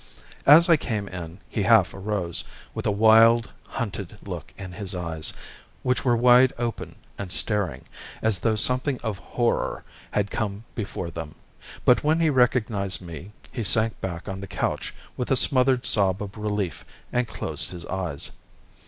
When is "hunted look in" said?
3.67-4.71